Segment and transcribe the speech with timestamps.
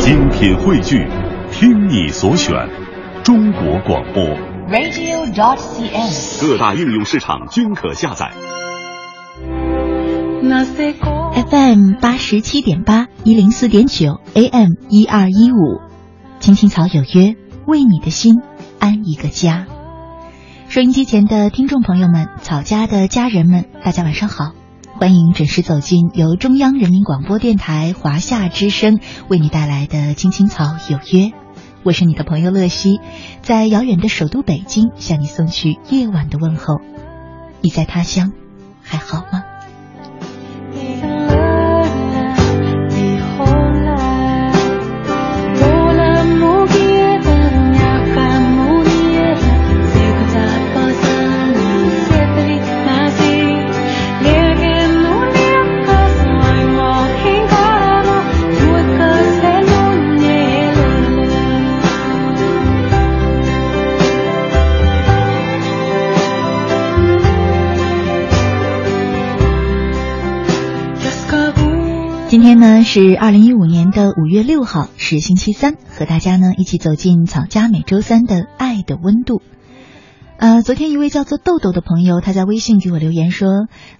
[0.00, 1.06] 精品汇聚，
[1.52, 2.54] 听你所选，
[3.22, 4.24] 中国广播。
[4.70, 8.32] radio.dot.cn，各大应用市场均可下载。
[11.50, 15.82] FM 八十七点八，一零四点九，AM 一二一五，
[16.38, 17.36] 青青草有约，
[17.66, 18.40] 为你的心
[18.78, 19.66] 安一个家。
[20.68, 24.52] 收音机前的听众朋友们，草家的家人们，大家晚上好，
[25.00, 29.00] 欢迎准时走进由中央人民广播电台华夏之声
[29.30, 31.28] 为你带来的《青青草有约》，
[31.82, 33.00] 我是你的朋友乐西，
[33.40, 36.82] 在遥远的首都北京向你送去夜晚的问候。
[37.62, 38.34] 你在他乡
[38.82, 39.42] 还好吗？
[72.30, 79.42] 今天呢是二零一五年的五月六号，是星期三，和大家呢一起走进草家每周三的爱的温度。
[80.36, 83.48] 呃，昨天一位叫做豆豆的朋友，他在微信给我留言说：“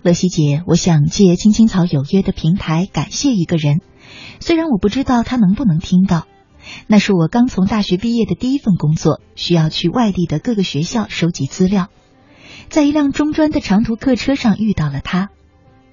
[0.02, 3.80] 乐西姐，我想借青青草有约的平台感谢一个人，
[4.38, 6.28] 虽然我不知道他能不能听到。
[6.86, 11.88] 那是我刚从大学毕业的第一份工作，需要去外地的各个学校收集资料，
[12.68, 15.30] 在一辆中专的长途客车上遇到了他。”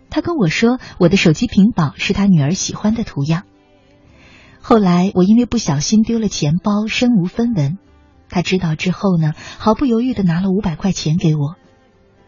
[0.10, 3.44] 他跟我说，我的手机屏保是他女儿喜欢的图样。
[4.60, 7.78] 后来我因为不小心丢了钱包，身无分文。
[8.30, 11.56] 他知道之后呢，毫不犹豫的拿了五百块钱给我。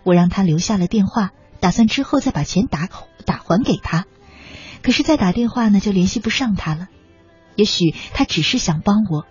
[0.03, 2.87] 我让他留下了电话，打算之后再把钱打
[3.25, 4.05] 打还给他。
[4.81, 6.87] 可是再打电话呢，就联系不上他了。
[7.55, 9.25] 也许他只是想帮我，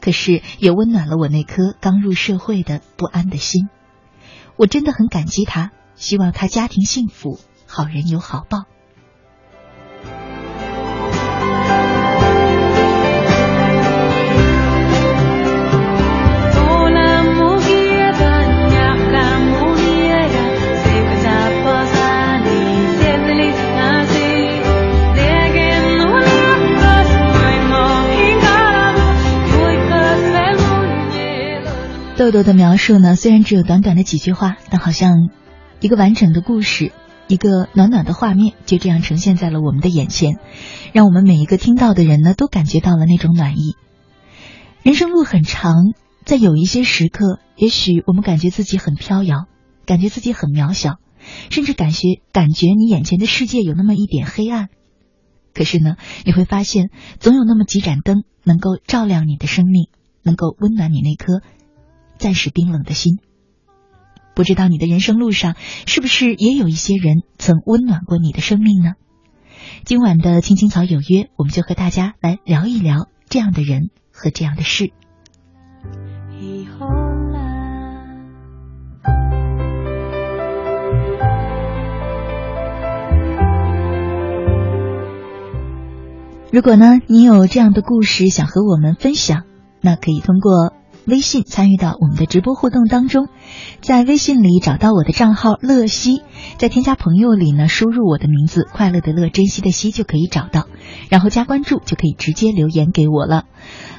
[0.00, 3.68] 可是也温暖了我那颗刚入社会的不安的心。
[4.56, 7.40] 我真的很感激他，希望他家庭幸福。
[7.76, 8.66] 好人有好报。
[32.16, 35.28] 豆豆的描述呢，虽然只有短短的几句话，但好像
[35.80, 36.92] 一个完整的故事。
[37.26, 40.38] 一个暖暖的画面就这样呈现在了我们的眼前，
[40.92, 43.76] 让我们每一个听到的人呢，都感觉到了那种暖意。
[44.82, 45.72] 人生路很长，
[46.24, 49.46] 在有一些时刻，也许我们感觉自己很飘摇，
[49.86, 50.98] 感觉自己很渺小，
[51.50, 54.68] 甚至感觉感觉你眼前的世界有那么一点黑暗。
[55.54, 59.88] 可是呢，你会发现，总有那么几盏灯能够照亮你的生命，
[60.22, 61.40] 能够温暖你那颗
[62.18, 63.18] 暂时冰冷的心。
[64.34, 65.54] 不知道你的人生路上
[65.86, 68.94] 是不是也有一些人曾温暖过你的生命呢？
[69.84, 74.90] 今晚的青青草有约，我们就和大家来聊一聊这样的人和这样的事。
[86.50, 89.44] 如果呢，你有这样的故事想和我们分享，
[89.80, 90.72] 那可以通过。
[91.06, 93.28] 微信参与到我们的直播互动当中，
[93.80, 96.22] 在微信里找到我的账号乐西，
[96.56, 100.66] 在添加朋友里呢输入我的名字快乐的乐珍惜的惜就可以找到，
[101.10, 103.44] 然后加关注就可以直接留言给我了。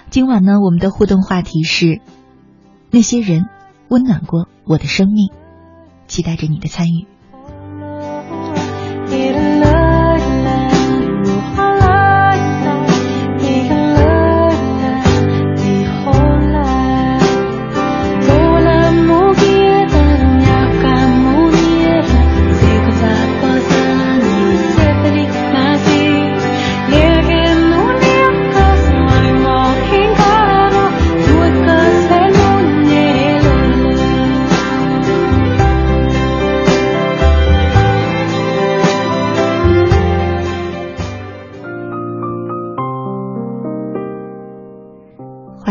[0.09, 2.01] 今晚呢，我们的互动话题是
[2.89, 3.45] 那些人
[3.87, 5.29] 温暖过我的生命，
[6.07, 7.05] 期待着你的参与。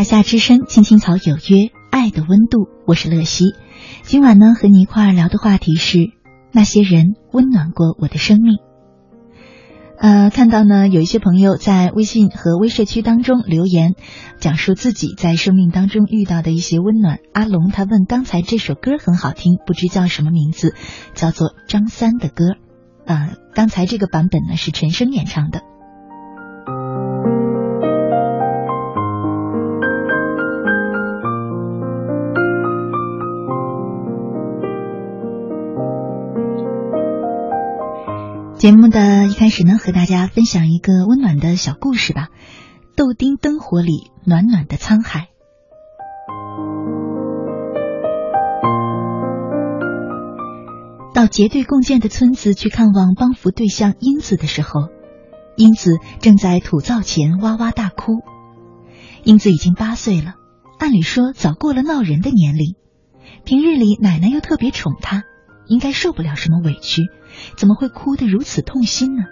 [0.04, 3.54] 夏之声，青青草有约，爱的温度，我是乐西。
[4.02, 6.10] 今晚呢，和你一块儿聊的话题是
[6.52, 8.58] 那些人温暖过我的生命。
[9.98, 13.94] 呃，看到呢，有一些朋友在微信和微社区当中留言，
[14.38, 17.18] 讲述自己在生命当中遇到的一些温暖。
[17.32, 20.74] 阿龙他问，刚才这首歌很好听，不知叫什么名字，
[21.14, 22.44] 叫做张三的歌。
[23.06, 25.62] 呃，刚才这个版本呢是陈升演唱的。
[38.64, 42.30] 节目的一开始呢，和大家分享一个温暖的小故事吧。
[42.96, 45.28] 豆丁灯火里，暖暖的沧海。
[51.12, 54.88] 到结对共建的村子去看望帮扶对象英子的时候，
[55.58, 58.22] 英子正在土灶前哇哇大哭。
[59.24, 60.36] 英子已经八岁了，
[60.78, 62.76] 按理说早过了闹人的年龄，
[63.44, 65.24] 平日里奶奶又特别宠她，
[65.66, 67.02] 应该受不了什么委屈。
[67.56, 69.24] 怎么会哭得如此痛心呢？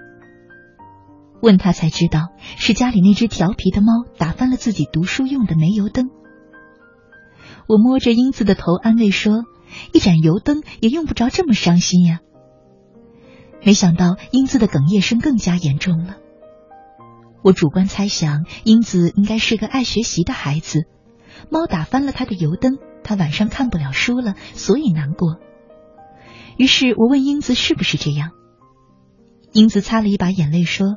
[1.40, 6.11] 问他才知道，是家里那只调皮的猫打翻了自己读书用的煤油灯。
[7.69, 9.44] 我摸着英子的头安慰说
[9.93, 12.20] ：“一盏油灯也用不着这么伤心呀。”
[13.64, 16.17] 没想到英子的哽咽声更加严重了。
[17.43, 20.87] 我主观猜想，英子应该是个爱学习的孩子，
[21.50, 25.38] 猫打翻了他的油灯，他晚上看不了书了，所以难过。
[26.57, 28.31] 于是我问英子是不是这样，
[29.53, 30.97] 英子擦了一把眼泪说：“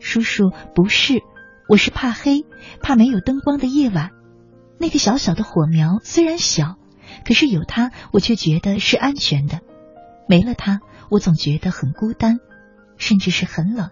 [0.00, 1.20] 叔叔不是，
[1.68, 2.44] 我是怕黑，
[2.80, 4.10] 怕没有灯光的夜晚。
[4.78, 6.76] 那个小小的火苗虽然小，
[7.24, 9.60] 可是有它，我却觉得是安全的。
[10.28, 10.80] 没了它，
[11.10, 12.38] 我总觉得很孤单，
[12.96, 13.90] 甚至是很冷。”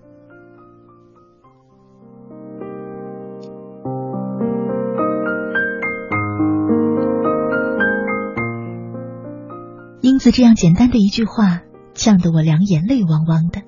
[10.03, 11.61] 英子这样简单的一句话，
[11.95, 13.63] 呛得我两眼泪汪汪的。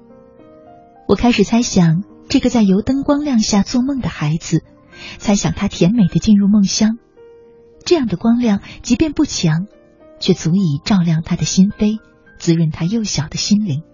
[1.07, 4.65] 我开始猜想，这个在油灯光亮下做梦的孩子，
[5.19, 6.99] 猜想他甜美的进入梦乡。
[7.85, 9.69] 这样的光亮，即便不强，
[10.19, 12.01] 却足以照亮他的心扉，
[12.41, 13.85] 滋润他幼小的心灵。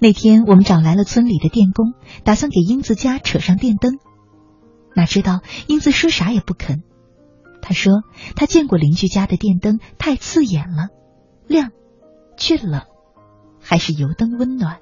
[0.00, 1.94] 那天，我们找来了村里的电工，
[2.24, 4.00] 打算给英子家扯上电灯。
[4.96, 6.82] 哪知道，英子说啥也不肯。
[7.66, 8.02] 他说
[8.36, 10.88] ：“他见过邻居家的电灯，太刺眼了，
[11.46, 11.72] 亮
[12.36, 12.82] 却冷，
[13.58, 14.80] 还是油灯温暖。”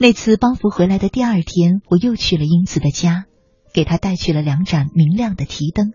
[0.00, 3.26] 那次帮扶回来的第二天，我又去了英子的家，
[3.74, 5.92] 给他带去了两盏明亮的提灯。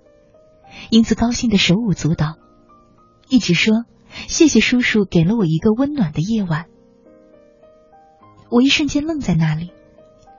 [0.91, 2.35] 英子高兴的手舞足蹈，
[3.27, 3.85] 一直说
[4.29, 6.67] ：“谢谢叔叔给了我一个温暖的夜晚。”
[8.51, 9.71] 我一瞬间愣在那里，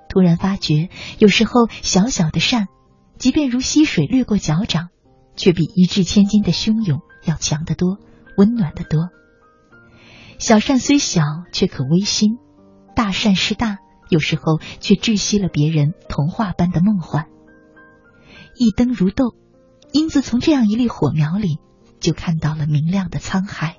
[0.08, 0.88] 突然发觉，
[1.18, 2.68] 有时候小小的善。
[3.18, 4.90] 即便如溪水掠过脚掌，
[5.36, 7.98] 却比一掷千金的汹涌要强得多，
[8.36, 9.08] 温暖得多。
[10.38, 11.22] 小善虽小，
[11.52, 12.36] 却可微心；
[12.94, 13.78] 大善是大，
[14.10, 17.26] 有时候却窒息了别人童话般的梦幻。
[18.54, 19.34] 一灯如豆，
[19.92, 21.58] 英子从这样一粒火苗里，
[22.00, 23.78] 就看到了明亮的沧海。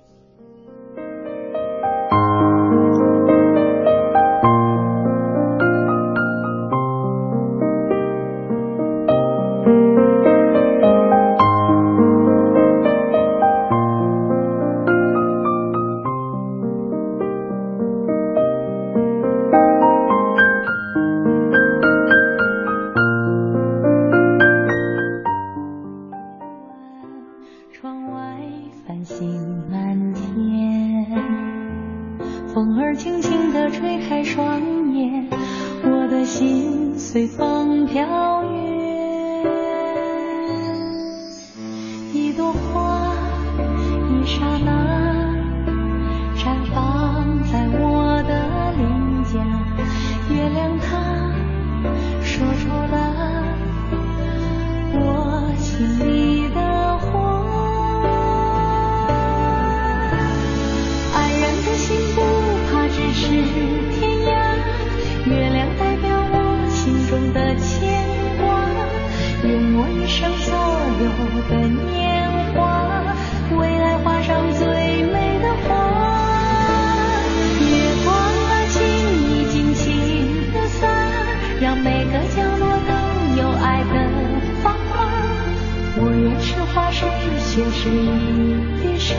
[87.58, 89.16] 也是一粒沙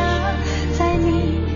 [0.79, 1.48] 在你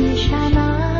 [0.00, 0.99] 一刹那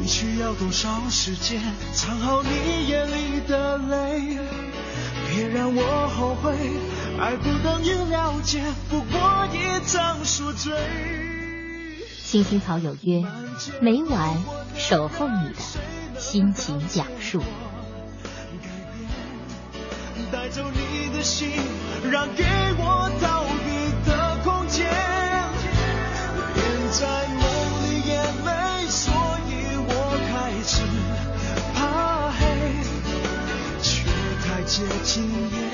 [0.00, 1.60] 你需要多少时间
[1.92, 4.38] 藏好你眼里的泪？
[5.32, 6.54] 别让我后悔，
[7.18, 10.72] 爱不等于了解，不过一场宿醉。
[12.24, 13.24] 青青草有约，
[13.80, 14.42] 每晚
[14.76, 15.56] 守候你的
[16.18, 17.42] 心情讲述。
[20.32, 21.50] 带走你的心，
[22.10, 22.44] 让给
[22.78, 23.42] 我逃
[34.70, 35.68] 接近夜，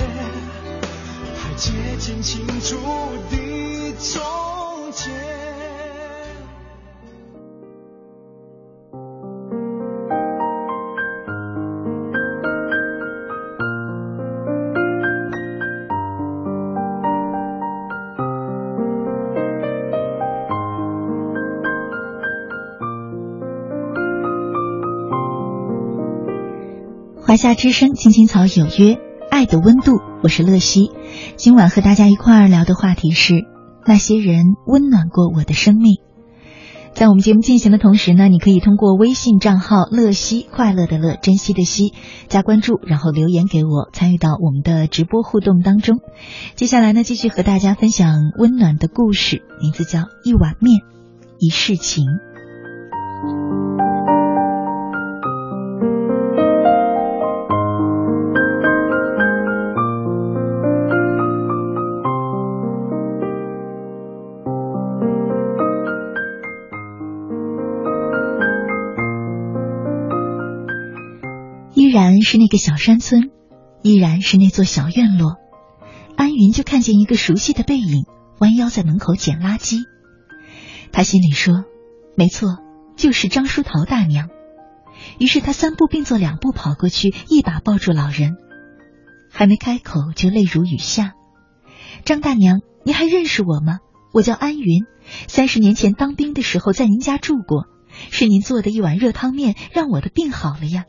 [1.36, 2.78] 还接近清楚
[3.30, 5.45] 的从前。
[27.36, 28.98] 华夏之声，青青草有约，
[29.30, 30.90] 爱的温度，我是乐西。
[31.36, 33.44] 今晚和大家一块儿聊的话题是
[33.86, 35.96] 那些人温暖过我的生命。
[36.94, 41.92] 在我们节目进行的同时呢，你可以通过微信账号“乐西快乐的乐珍惜的惜”
[42.28, 45.98] 加关注，然后留言给我，参与到我们的直播互动当中。
[46.54, 50.80] 接下来呢，继续和大家分享温暖的故事，名字叫《一碗面，
[51.38, 52.06] 一世情》。
[72.28, 73.30] 是那个小山村，
[73.82, 75.36] 依然是那座小院落，
[76.16, 78.04] 安云就看见一个熟悉的背影，
[78.40, 79.84] 弯腰在门口捡垃圾。
[80.90, 81.62] 他心里说
[82.18, 82.48] ：“没错，
[82.96, 84.28] 就是张书桃大娘。”
[85.20, 88.32] 于是他三步并作两步跑过去，一把抱住老人，
[89.30, 91.12] 还没开口就泪如雨下。
[92.04, 93.78] 张大娘，您还认识我吗？
[94.12, 94.82] 我叫安云，
[95.28, 97.66] 三十年前当兵的时候在您家住过，
[98.10, 100.86] 是您做的一碗热汤面让我的病好了呀。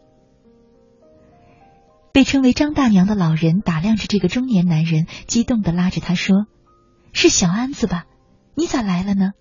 [2.17, 6.47] 被称为张大娘的老人打量着这个中年男人，激动的拉着他说
[7.13, 8.05] ：“是小安子吧？
[8.55, 9.33] 你咋来了呢？”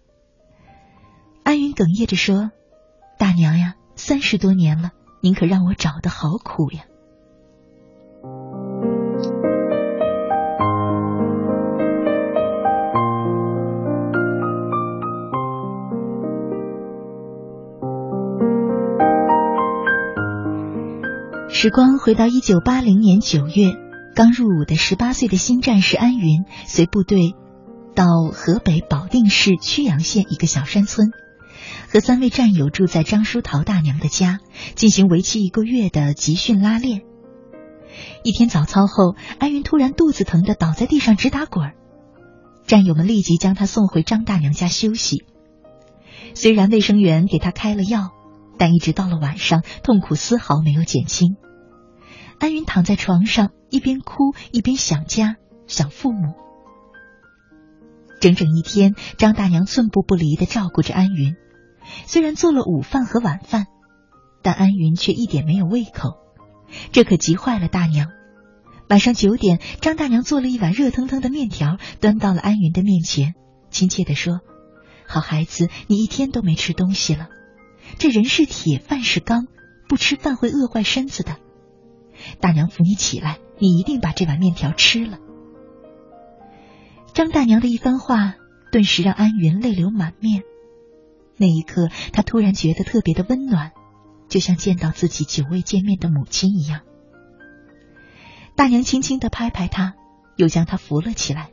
[1.42, 2.50] 安云哽咽着说
[3.18, 4.90] ：“大娘呀，三十多年了，
[5.23, 6.85] 您可让我找的好苦呀。”
[21.58, 23.72] 时光回到一九八零年九月，
[24.14, 27.34] 刚入伍的十八岁的新战士安云随部队
[27.94, 31.08] 到河北保定市曲阳县一个小山村，
[31.90, 34.40] 和三位战友住在张淑桃大娘的家，
[34.75, 37.00] 进行为期一个月的集训拉练。
[38.22, 41.72] 一天早操后，安云突然肚子疼的倒在地上直打滚，
[42.66, 45.25] 战友们立即将他送回张大娘家休息。
[46.34, 48.10] 虽然卫生员给他开了药，
[48.58, 51.36] 但一直到了晚上，痛苦丝毫没有减轻。
[52.38, 56.35] 安云躺在床上，一边哭一边想家，想父母。
[58.21, 61.37] 整整一天，张大娘寸步不离的照顾着安云。
[62.07, 63.66] 虽然做了午饭和晚饭，
[64.43, 66.19] 但安云却一点没有胃口，
[66.93, 68.09] 这可急坏了大娘。
[68.88, 73.35] 晚上九点，张大娘做了一碗热腾腾的面条，端到了安云的面前，
[73.71, 74.40] 亲切的说
[75.07, 77.28] ：“好孩子，你一天都没吃东西了。
[77.99, 79.47] 这人是铁，饭是钢，
[79.88, 81.37] 不吃饭会饿坏身子的。”
[82.40, 85.18] 大娘扶你起来，你一定把这碗面条吃了。
[87.14, 88.35] 张大娘的一番话，
[88.71, 90.42] 顿时让安云泪流满面。
[91.37, 93.73] 那一刻，她突然觉得特别的温暖，
[94.28, 96.83] 就像见到自己久未见面的母亲一样。
[98.54, 99.95] 大娘轻轻的拍拍他，
[100.37, 101.50] 又将他扶了起来。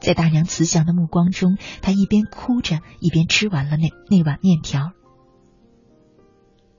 [0.00, 4.92] 在大娘慈祥的目光中，他一边哭着，一边吃完了那那碗面条。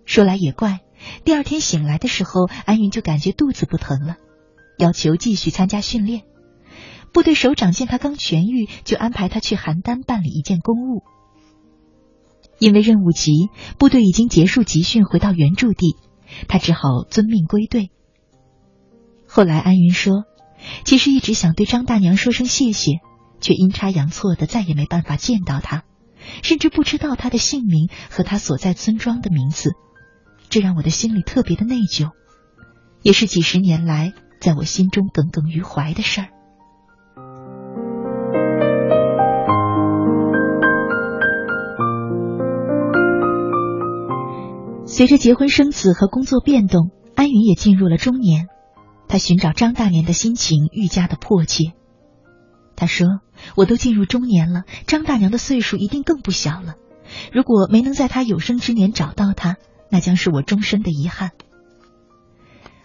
[0.06, 0.82] 说来也怪。
[1.24, 4.18] 第二天醒来的时候，安云就感觉肚子不疼了，
[4.78, 6.24] 要求继续参加训练。
[7.14, 11.04] 部队首长见他刚痊愈，就安排他去邯郸办理一件公务。
[12.60, 15.96] 因为任务急，部队已经结束集训，回到原驻地，
[16.48, 17.92] 他只好遵命归队。
[19.28, 20.24] 后来安云说，
[20.84, 23.00] 其实一直想对张大娘说声谢谢，
[23.42, 25.84] 却阴差阳错的再也没办法见到她，
[26.44, 29.72] 甚至不知道她的姓名和她所在村庄的名字。
[30.50, 32.12] 这让我的心里特别的内疚，
[33.02, 36.28] 也是几十年来在我心中耿耿于怀的事儿。
[44.86, 48.48] 随着结婚生子和工作变动，安云也进入了中年，
[49.10, 51.74] 他寻找张大年的心情愈加的迫切。
[52.78, 53.08] 他说
[53.58, 56.76] ：“我都进入中年了，张大娘的岁数一定更不小了。
[57.34, 59.58] 如果没能在她有生之年找到她。”
[59.96, 61.32] 那将是我终身的遗憾。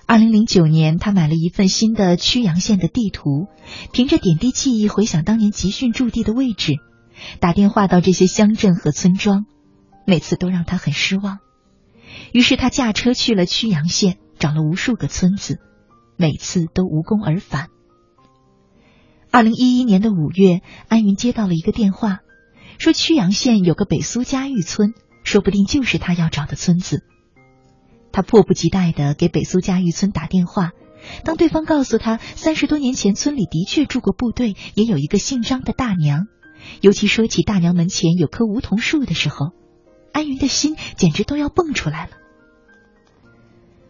[0.06, 3.48] 二零零九年，他买了一份新的曲阳县的地图，
[3.92, 6.74] 凭着点滴记忆回想当年集训驻地的位置，
[7.40, 9.44] 打电话到这些乡镇和村庄，
[10.06, 11.38] 每次都让他很失望。
[12.32, 15.58] 于是他驾车去了曲阳县，找了无数个村子，
[16.16, 17.70] 每次都无功而返。
[19.32, 22.20] 二零一一年的五月，安云接到了一个电话，
[22.78, 24.94] 说曲阳县有个北苏家峪村。
[25.24, 27.02] 说不定就是他要找的村子。
[28.12, 30.72] 他迫不及待的给北苏家峪村打电话。
[31.24, 36.26] 当对方告诉他三十多年前村里的确住过部队，也有一个姓张的大娘，
[36.82, 39.52] 尤其说起大娘门前有棵梧桐树的时候，
[40.12, 42.12] 安云的心简直都要蹦出来了。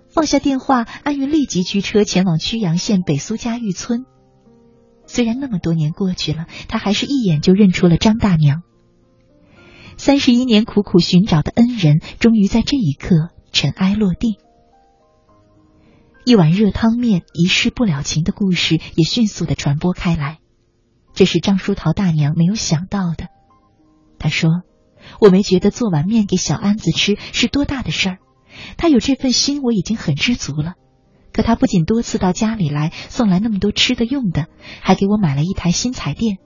[0.09, 4.05] 放下电话，安云立即驱车前往曲阳县北苏家峪村。
[5.07, 8.62] 虽然那么多年过去了，他还是一眼就认出了张大娘。
[10.00, 14.36] 三十一年苦苦寻找的恩人，终于在这一刻尘埃落定。
[16.24, 20.38] 一碗热汤面，一世不了情的故事也迅速的传播开来。
[21.12, 23.26] 这是张淑桃大娘没有想到的。
[24.18, 24.62] 她说
[25.20, 28.18] ：“我没觉得做碗面给小安子吃是多大的事儿，
[28.78, 30.76] 他有这份心我已经很知足了。
[31.30, 34.46] 可他不仅多次到家里来送来那么多吃的用的，
[34.80, 36.38] 还给我买了一台新彩电。”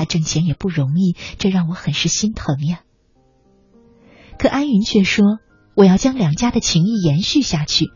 [0.00, 2.80] 他挣钱也不容易，这让我很是心疼呀。
[4.38, 5.38] 可安云却说
[5.76, 7.90] ：“我要将两家的情谊延续下去，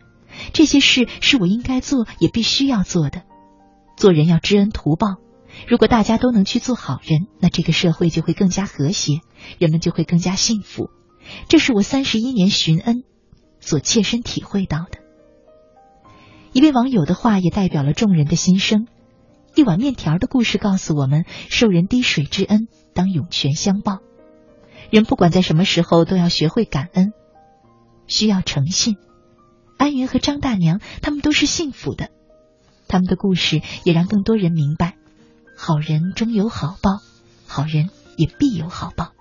[0.52, 3.22] 这些事是我应该做，也必须要做的。
[3.96, 5.16] 做人要知恩图报，
[5.66, 9.20] 如果大家都能去做好人，那这个社会就会更加和谐，
[9.58, 10.90] 人们就会更加幸福。
[11.48, 13.02] 这是我三十一年寻恩
[13.60, 14.98] 所切身体会到的。”
[16.52, 18.88] 一位网友的话也代表了众人的心声。
[19.54, 24.00] 一碗面条的故事告诉我们：受人滴水之恩，当涌泉相报。
[24.90, 27.12] 人不管在什么时候，都要学会感恩，
[28.08, 28.96] 需要诚信。
[29.78, 32.08] 安云和张大娘他们都是幸福的，
[32.88, 34.96] 他们的故事也让更多人明白：
[35.56, 36.98] 好人终有好报，
[37.46, 39.12] 好人也必有好报。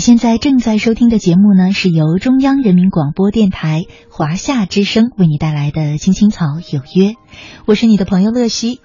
[0.00, 7.10] 你现在正在收听的节目呢，是由中央人民广播电台华夏之声为你带来的《青青草有约》，
[7.66, 8.80] 我是你的朋友乐西。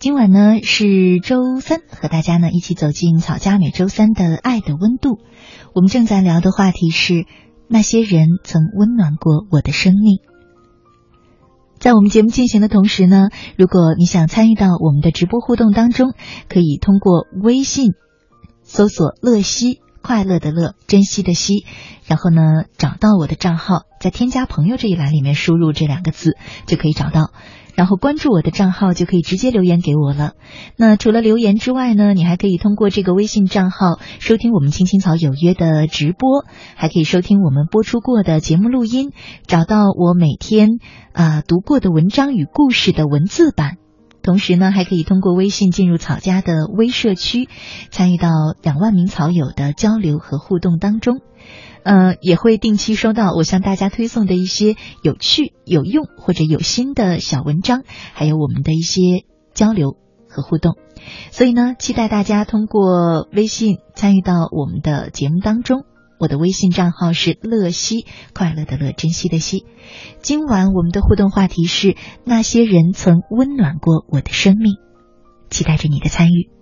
[0.00, 5.20] 今晚呢是周三，和大家呢一起走进草家每周三的爱的温度。
[5.72, 7.26] 我们正在聊的话题是
[7.68, 10.18] 那些人曾温暖过我的生命。
[11.78, 16.12] 在我们节目进行的同时呢，如果你想参与到我们的直播互动当中，
[16.48, 17.92] 可以通过微信。
[18.64, 21.66] 搜索“乐西”，快乐的乐，珍惜的惜，
[22.06, 27.32] 然后呢，找到我的账号，在添加朋友这一栏里面输入这两个字就可以找到，
[27.74, 30.34] 然后关注我的账号就可以直接留言给我了。
[30.76, 36.44] 那除了留言之外呢，你还可以通过这个微信账号收听我们青青草有约的直播，
[36.76, 39.10] 还可以收听我们播出过的节目录音，
[39.48, 40.78] 找到我每天
[41.14, 43.85] 啊读过的文章与故事的文字版。
[44.26, 47.48] 同时呢，还可以通过微信进入草家的微社区，
[47.90, 48.28] 参与到
[48.60, 51.20] 两万名草友的交流和互动当中。
[51.84, 59.96] 呃，也会定期收到我向大家推送的一些有趣、有用或者有心的小文章，还有我们的一些交流
[60.28, 60.74] 和互动。
[61.30, 65.84] 所以呢，期待大家通过微信参与到我们的节目当中。
[66.18, 69.66] 我的微信账号是乐西，快乐的乐，珍惜的惜。
[70.20, 74.76] 今晚我们的互动话题是那些人曾温暖过我的生命，
[75.50, 76.55] 期待着你的参与。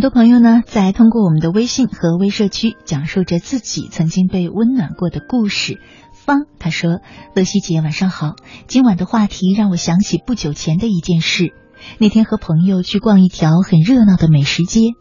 [0.00, 5.78] 很多朋友呢，在通过我们的微信和微社区讲述着自己曾经被温暖过的故事。
[6.14, 7.02] 方他说
[7.36, 8.36] ：“乐西姐晚上好，
[8.66, 11.52] 今晚的话题让我想起不久前的一件事。
[11.98, 14.92] 那天和朋友去逛一条很热闹的美食街，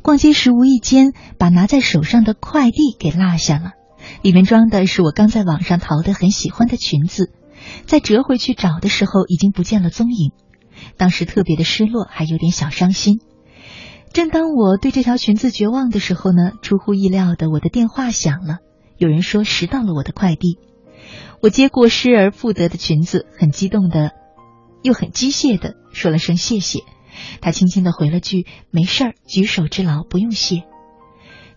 [0.00, 3.72] 逛街时无意间把拿在手上的快递给落下了，
[4.22, 7.32] 里面装的是我刚在网上淘的很喜欢的裙子，
[7.84, 10.30] 在折回去找的时候已经不见了踪影。
[10.96, 13.18] 当时特别的失落，还有点小伤心。”
[14.16, 18.60] 正当我对这条裙子绝望的时候呢，出乎意料的，我的电话响了。
[18.96, 20.58] 有人说拾到了我的快递，
[21.42, 24.12] 我接过失而复得的裙子，很激动的，
[24.82, 26.78] 又很机械的说了声谢谢。
[27.42, 30.62] 他轻轻的回了句：“没事儿，举手之劳，不用谢。”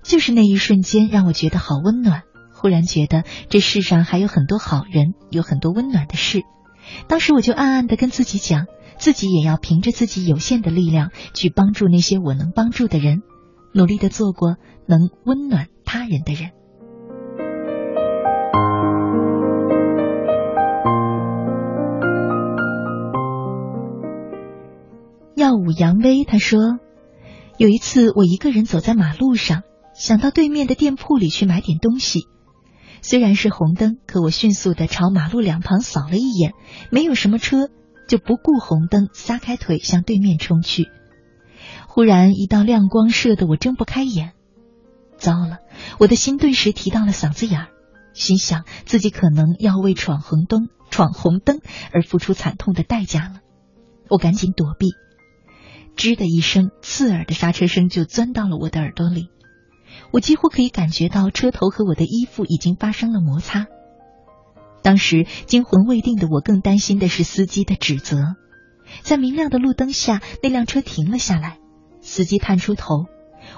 [0.03, 2.23] 就是那一瞬间，让我觉得好温暖。
[2.53, 6.41] 忽然觉得这世上还有很多好人，有很多温暖的事。
[7.07, 8.67] 当时我就暗暗的跟自己讲。
[8.97, 13.21] 自己也要凭着自己有限的力量去帮助那些我能帮助的人，
[13.73, 16.51] 努力的做过能温暖他人的人。
[25.37, 26.59] 耀武扬威，他说，
[27.57, 32.27] 有一次我一个人走在马路上，想到对面的店铺里去买点东西，
[33.01, 36.53] 虽然是红灯，可我迅速的朝马路两旁扫了一眼，
[36.91, 37.69] 没有什么车。
[38.07, 40.89] 就不顾红灯，撒开腿向对面冲去。
[41.87, 44.31] 忽然一道亮光射得我睁不开眼，
[45.19, 45.59] 糟了！
[45.99, 47.67] 我的心顿时提到了嗓子眼儿，
[48.15, 51.59] 心想自己可能要为闯红灯、闯红灯
[51.93, 53.41] 而付出惨痛的代价了。
[54.09, 54.87] 我赶紧躲避，
[55.95, 59.29] 吱的一声，刺耳的刹车声就钻到了我的耳朵里。
[60.11, 63.67] 我几乎可以感觉到车头和我的衣服已经发生了摩擦。
[64.81, 68.35] 当时惊魂未定的我，更担心的是司机的指责。
[69.01, 71.59] 在明亮的路灯下，那辆车停了下来，
[72.01, 73.05] 司机探出头，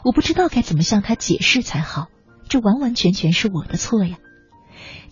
[0.04, 2.08] 我不知道该怎么向他解释才好。
[2.50, 4.18] 这完完全全是我的错呀！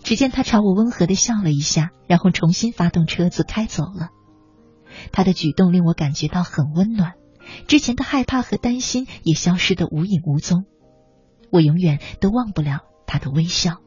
[0.02, 4.08] 只见他朝我温和的笑了一下，然后重新发动车子开走了。
[5.12, 7.12] 他的举动令我感觉到很温暖，
[7.66, 10.64] 之前的害怕和担心也消失的无影无踪。
[11.50, 13.78] 我永远都忘不了他的微笑。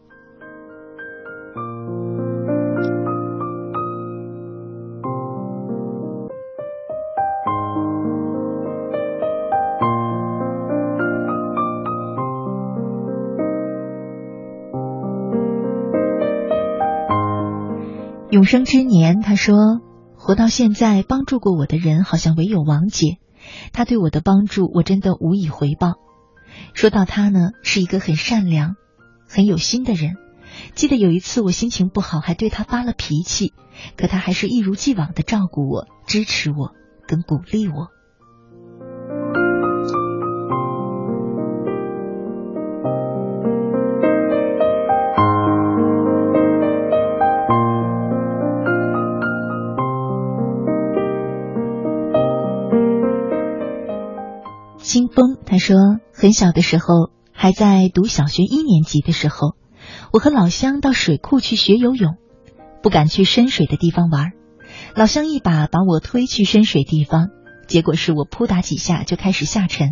[18.29, 19.55] 永生之年，他说
[20.17, 23.19] ：“活到现在，帮助过我的人好像唯有王姐，
[23.73, 25.93] 他对我的帮助，我真的无以回报。”
[26.73, 28.75] 说到他呢，是一个很善良、
[29.27, 30.17] 很有心的人。
[30.75, 33.53] 记得有一次我心情不好，还对他发了脾气，
[33.97, 36.73] 可他还是一如既往的照顾我、支持我、
[37.07, 37.89] 跟鼓励我。
[55.63, 55.77] 说，
[56.13, 59.55] 很小的时候，还在读小学一年级的时候，
[60.11, 62.17] 我和老乡到水库去学游泳，
[62.81, 64.33] 不敢去深水的地方玩。
[64.93, 67.29] 老乡一把把我推去深水地方，
[67.65, 69.91] 结果是我扑打几下就开始下沉。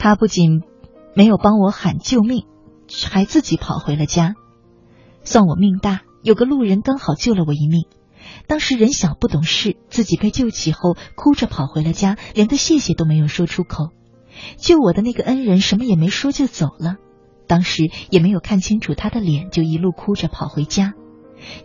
[0.00, 0.62] 他不仅
[1.14, 2.46] 没有帮我喊救命，
[3.08, 4.34] 还自己跑回了家。
[5.22, 7.84] 算我命大，有个路人刚好救了我一命。
[8.48, 13.90] 当时人小不懂事，自己被救起后哭着跑回了家，连个谢谢都没有说出口。
[14.56, 16.96] 救我的那个恩人什么也没说就走了，
[17.46, 20.94] 当时也没有看清楚他的脸，就一路哭着跑回家。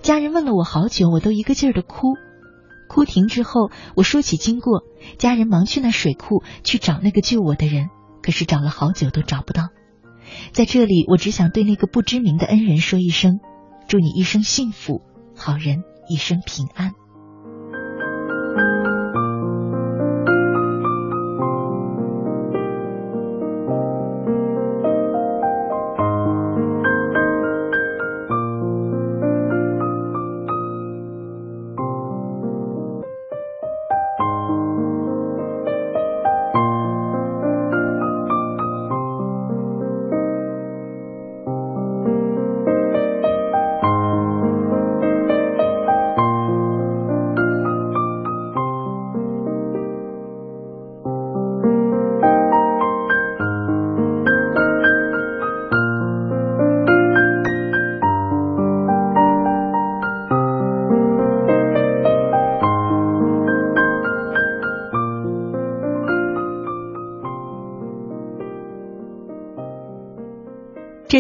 [0.02, 2.16] 家人问了我好久，我都一个劲儿的哭。
[2.90, 4.84] 哭停之后，我说起经过，
[5.18, 7.90] 家人忙去那水库去找那个救我的人，
[8.24, 9.70] 可是找了好久都找不到。
[10.52, 13.40] 在这里，我只想对那个不知名的恩人说一声：
[13.88, 15.02] 祝你一生幸福，
[15.36, 16.94] 好人一生平安。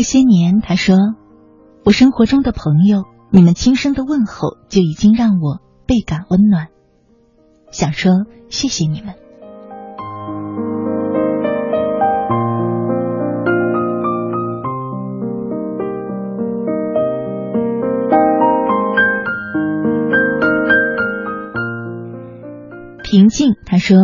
[0.07, 0.95] 些年，他说，
[1.83, 6.69] 我生活中的朋友，你们轻声的问候就已经让我倍感温暖。
[7.71, 8.13] 想说
[8.47, 9.15] 谢谢你们。
[23.03, 23.97] 平静，他说，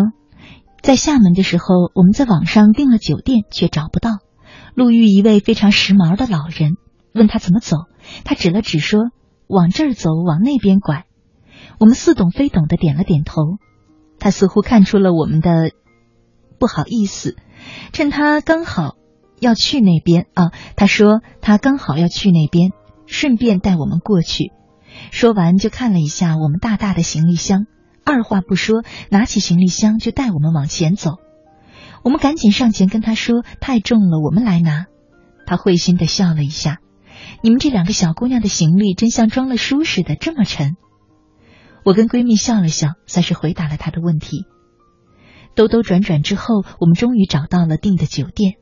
[0.81, 1.63] 在厦门的时候，
[1.95, 4.09] 我们在网上订了酒店，却找不到。
[4.75, 6.77] 路遇一位非常时髦的老人，
[7.13, 7.77] 问他怎么走，
[8.23, 8.99] 他指了指说
[9.47, 11.05] ：“往这儿走，往那边拐。”
[11.79, 13.35] 我们似懂非懂的点了点头。
[14.19, 15.71] 他似乎看出了我们的
[16.59, 17.35] 不好意思，
[17.91, 18.95] 趁他刚好
[19.39, 22.71] 要去那边啊，他说他刚好要去那边，
[23.05, 24.51] 顺便带我们过去。
[25.11, 27.65] 说完就看了一下我们大大的行李箱，
[28.05, 31.17] 二话不说，拿起行李箱就带我们往前走。
[32.03, 34.87] 我们赶紧上前跟他说：“太重了，我们来拿。”
[35.47, 36.79] 他会心的笑了一下
[37.41, 40.75] ：“你们这两个小姑娘的行李真像装了书似的，这么沉。”
[41.85, 44.45] 我跟闺蜜笑了笑，算是回答了她的问题。
[45.55, 48.55] 兜兜转转之后，我们终于找到了订的酒店。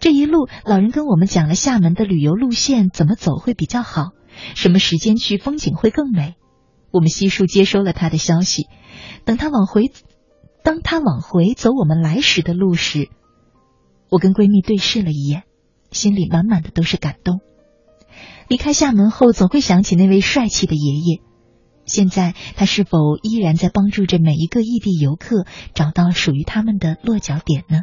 [0.00, 4.10] 这一路，老人跟我们讲了厦门的旅游路线，怎么走会比较好，
[4.54, 6.36] 什么时间去风景会更美。
[6.90, 8.66] 我们悉数接收了他的消息。
[9.24, 9.90] 等他往回。
[10.62, 13.08] 当他往回走我们来时的路时，
[14.08, 15.42] 我跟闺蜜对视了一眼，
[15.90, 17.40] 心里满满的都是感动。
[18.48, 21.20] 离开厦门后，总会想起那位帅气的爷爷。
[21.84, 27.82] 现在他是否依然在帮助着每一个异地游客找到属于他们的落脚点呢？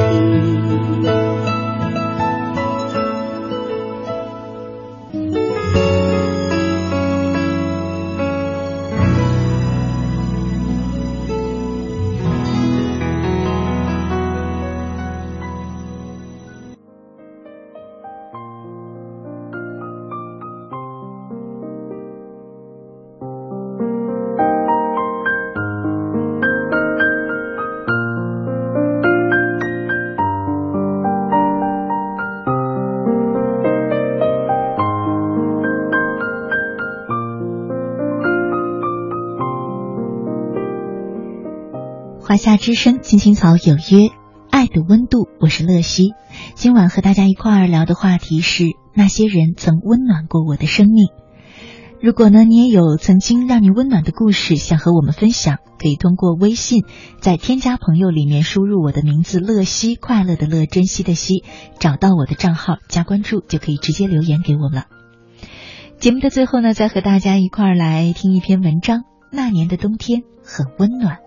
[0.00, 0.79] 平。
[42.50, 44.10] 夏之声，青青草有约，
[44.50, 46.14] 爱的温度，我是乐西。
[46.56, 51.10] 今晚和大家一块儿聊的话题是那些人曾温暖过我的生命。
[52.00, 56.82] 如果呢，你也有曾经让你温暖的故事想和我们分享，可以通过微信
[57.20, 61.44] 在添加朋友里面输入我的名字乐西，快乐的乐，珍惜的惜，
[61.78, 64.86] 找到我的账号加关注，就可以直接留言给我了。
[66.00, 69.04] 节目的最后呢，再和大家一块儿来听一篇文章。
[69.30, 71.18] 那年的冬天很温暖。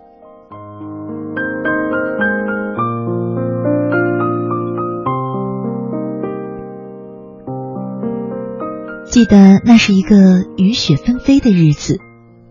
[9.13, 11.99] 记得那是一个雨雪纷飞的日子，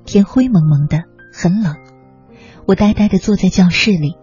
[0.07, 1.03] 天灰蒙蒙的，
[1.35, 1.75] 很冷。
[2.69, 4.15] 我呆呆的坐在教室里，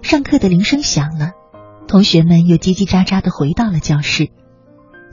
[0.00, 1.32] 上课的铃声响了，
[1.86, 4.30] 同学们又叽叽喳喳的回到了教室。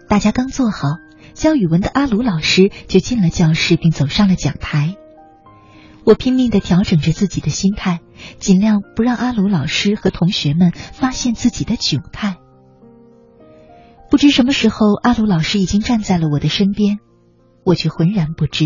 [0.07, 0.87] 大家刚坐好，
[1.33, 4.95] 教语文的阿鲁老师就进了教室，并走上了讲台。
[6.05, 7.99] 我拼命的调整着自己的心态，
[8.39, 12.37] 尽量不让阿鲁老师和同学们发现自己的窘态。
[14.11, 16.99] 不知什么时候，阿鲁老师已经站在了我的身边，
[17.63, 18.65] 我却浑然不知，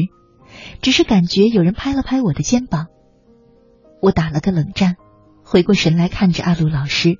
[0.81, 2.87] 只是感觉有人拍了拍我的肩膀。
[4.01, 4.95] 我打了个冷战，
[5.43, 7.19] 回过神来看着阿鲁老师。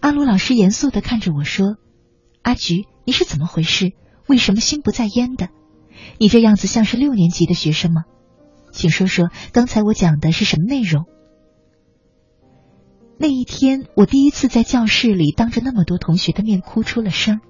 [0.00, 1.76] 阿鲁老师严肃的看着我说
[2.44, 3.92] ：“阿菊，你是怎么回事？
[4.28, 5.48] 为什么心不在焉的？
[6.18, 8.02] 你这样子像是六年级的学生吗？
[8.70, 11.06] 请说说刚才我讲的是什么内容？”
[13.22, 17.42] 那一天，我第一次在教室里当着那么多同学的面哭出了声。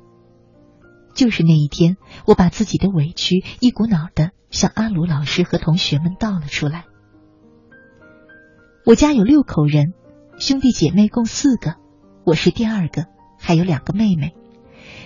[1.15, 1.97] 就是那一天，
[2.27, 6.87] 我把自己的委屈一股脑的向阿鲁老师和同学们倒了出来。
[8.85, 9.95] 我家有六口人，
[10.41, 11.77] 兄弟姐妹共四个，
[12.25, 13.07] 我是第二个，
[13.39, 14.35] 还有两个妹妹。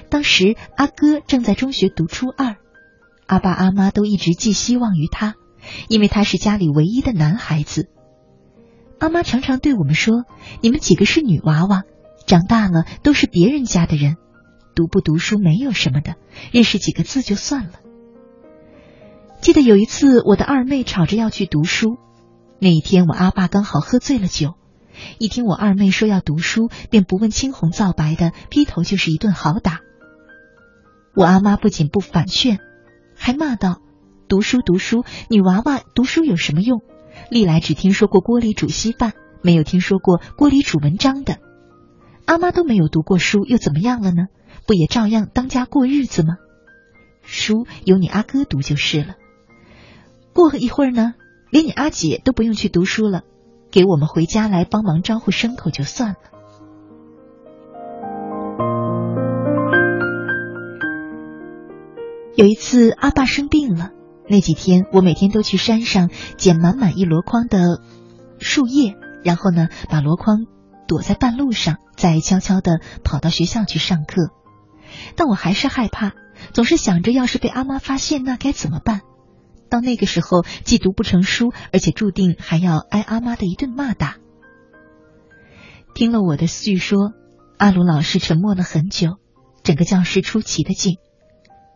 [0.09, 2.57] 当时阿哥正在中学读初二，
[3.27, 5.35] 阿爸阿妈都一直寄希望于他，
[5.91, 7.91] 因为他是家里唯一的男孩子。
[8.99, 10.25] 阿妈常常对我们说
[10.63, 11.83] ：“你们几个是女娃娃，
[12.27, 14.17] 长大了都是别人家的人，
[14.75, 16.15] 读不读书没有什么的，
[16.53, 17.73] 认识几个字就算了。”
[19.43, 21.99] 记得有一次，我的二妹吵着要去读书，
[22.59, 24.55] 那一天我阿爸刚好喝醉了酒，
[25.19, 29.81] 一听我二妹说要读书，便不问青红皂白的劈头就是一顿好打。
[31.15, 32.59] 我阿妈不仅不反劝，
[33.15, 33.83] 还骂道
[34.29, 36.81] ：“读书读书，女娃娃读书有什么用？
[37.31, 39.13] 历来只听说过锅里煮稀饭，
[39.43, 41.39] 没有听说过锅里煮文章的。
[42.25, 44.27] 阿妈都没有读过书，又怎么样了呢？
[44.67, 46.37] 不也照样当家过日子吗？
[47.23, 49.17] 书由你阿哥读就是了。
[50.33, 51.15] 过了一会儿呢，
[51.51, 53.23] 连你阿姐都不用去读书了，
[53.71, 56.17] 给我们回家来帮忙招呼牲口就算了。”
[62.37, 63.93] 有一次，阿爸生病了。
[64.29, 67.83] 那几天，我每天都去山上捡满满一箩筐的
[68.39, 70.47] 树叶，然后呢，把箩筐
[70.89, 74.31] 躲在半路上，再悄悄的跑到学校去上课。
[75.17, 76.13] 但我还是害怕，
[76.53, 79.03] 总是想着，要是被阿妈发现，那该怎么办？
[79.69, 84.17] 到那个时候，既读不成书，而且注定还要挨阿妈的一顿骂打。
[85.95, 87.13] 听了我的叙说，
[87.59, 89.19] 阿鲁老师沉默了很久，
[89.63, 90.97] 整个教室出奇的静。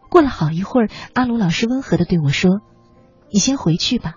[0.09, 2.61] 过了好一会儿，阿鲁老师温和的对我说
[3.31, 4.15] ：“你先回去吧。”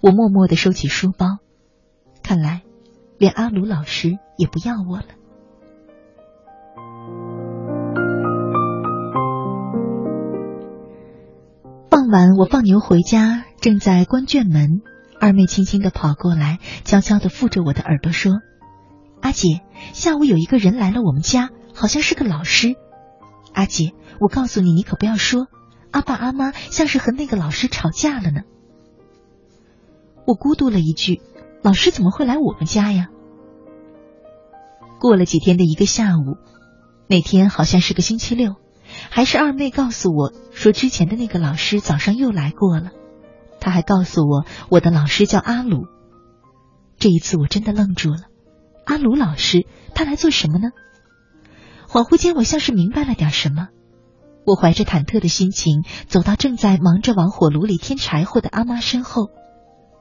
[0.00, 1.38] 我默默的收起书包，
[2.22, 2.62] 看来
[3.18, 5.06] 连阿鲁老师也不要我了。
[11.88, 14.82] 傍晚，我放牛回家，正在关卷门，
[15.18, 18.34] 二妹轻轻的跑过来，悄悄的附着我的耳朵说
[19.22, 19.62] ：“阿姐，
[19.94, 22.74] 下午有一个人来了我们家，好像是个老师。”
[23.54, 23.92] 阿姐。
[24.20, 25.48] 我告诉你，你可不要说，
[25.90, 28.42] 阿爸阿妈像是和那个老师吵架了呢。
[30.26, 31.20] 我咕嘟了一句
[31.62, 33.08] ：“老师怎么会来我们家呀？”
[35.00, 36.38] 过了几天的一个下午，
[37.08, 38.54] 那天好像是个星期六，
[39.10, 42.90] 还是二妹告诉我说，之前的那个老师早上又来过了。
[43.60, 45.86] 他还告诉我，我的老师叫阿鲁。
[46.98, 48.20] 这一次我真的愣住了，
[48.86, 50.70] 阿鲁老师他来做什么呢？
[51.94, 53.68] 恍惚间，我像是明白了点什么。
[54.44, 59.30] 我怀着忐忑的心情走到正在忙着往火炉里添柴火的阿妈身后，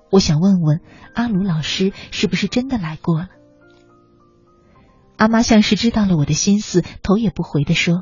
[0.09, 0.79] 我想问问
[1.13, 3.27] 阿鲁老师是不是真的来过了。
[5.17, 8.01] 阿妈像是知道了我的心思，头也不回的说：“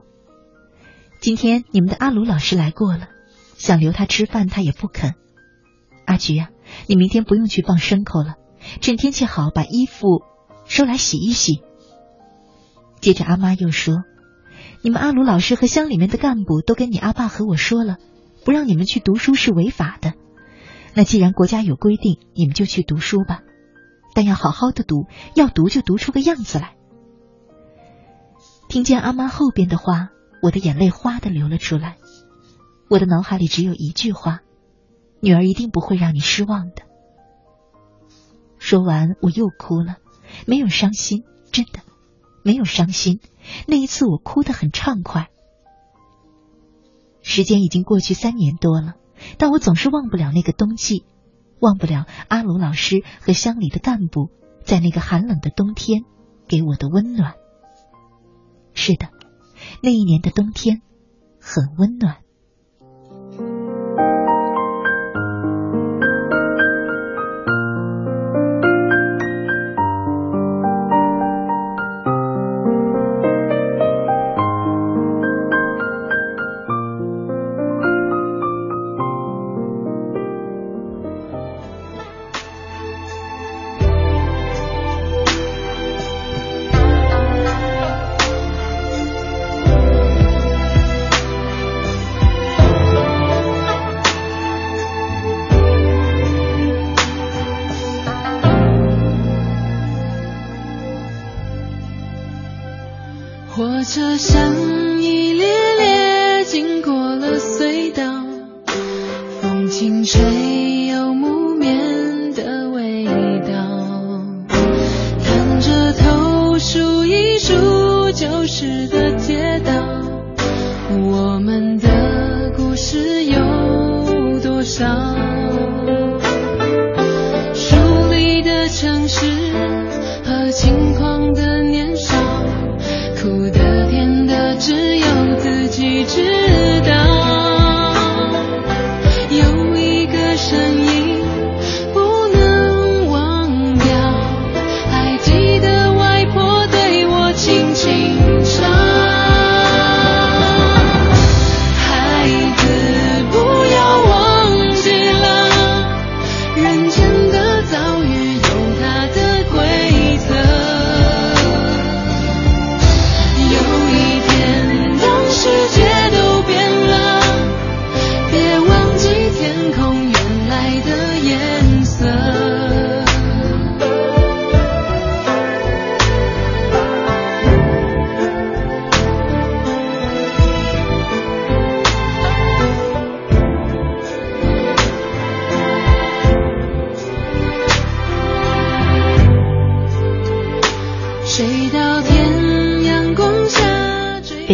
[1.20, 3.10] 今天你们的阿鲁老师来过了，
[3.58, 5.16] 想留他吃饭，他也不肯。
[6.06, 6.48] 阿菊呀，
[6.88, 8.36] 你明天不用去放牲口了，
[8.80, 10.22] 趁天气好，把衣服
[10.64, 11.62] 收来洗一洗。”
[13.02, 14.04] 接着阿妈又说。
[14.84, 17.98] 你们阿鲁老师和乡里面的干部都跟你阿爸和我说了，
[18.46, 20.14] 不让你们去读书是违法的。
[20.96, 23.42] 那既然国家有规定，你们就去读书吧，
[24.16, 26.76] 但要好好的读，要读就读出个样子来。
[28.70, 30.10] 听见阿妈后边的话，
[30.42, 31.98] 我的眼泪哗的流了出来。
[32.90, 34.40] 我的脑海里只有一句话：
[35.22, 36.82] 女儿一定不会让你失望的。
[38.58, 39.98] 说完，我又哭了，
[40.48, 41.80] 没有伤心，真的
[42.44, 43.20] 没有伤心。
[43.68, 45.30] 那一次我哭得很畅快。
[47.22, 48.96] 时间已经过去三年多了，
[49.38, 51.06] 但我总是忘不了那个冬季，
[51.60, 54.30] 忘不了阿鲁老师和乡里的干部
[54.64, 56.04] 在那个寒冷的冬天
[56.48, 57.36] 给我的温暖。
[58.74, 59.10] 是的，
[59.84, 60.82] 那一年的冬天
[61.40, 62.21] 很温暖。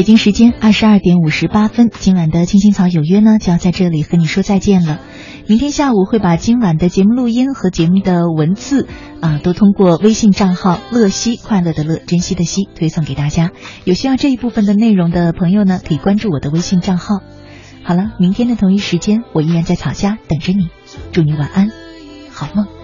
[0.08, 5.01] 北京时间二十二点五十八分，今晚的青青草有约呢就要在这里和你说再见了。
[5.47, 8.88] 明天下午会把今晚的节目录音和节目的文字
[9.20, 13.51] 啊，都通过微信账号“乐西快乐的乐珍惜的惜”推送给大家。
[13.84, 17.20] 有需要这一部分的内容的朋友呢，可以关注我的微信账号。
[17.84, 20.70] 好了，明天的同一时间，我依然在草家等着你。
[21.12, 21.70] 祝你晚安，
[22.32, 22.76] 好梦。